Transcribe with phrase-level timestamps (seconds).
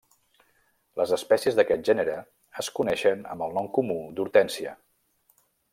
[1.01, 2.17] Les espècies d'aquest gènere
[2.65, 4.75] es coneixen amb el nom comú d'hortènsia.